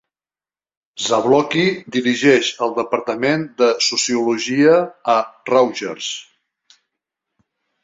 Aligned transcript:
Zablocki 1.07 1.65
dirigeix 1.95 2.49
el 2.69 2.73
departament 2.79 3.45
de 3.61 3.69
Sociologia 3.91 4.75
a 5.17 5.21
Rutgers. 5.53 6.11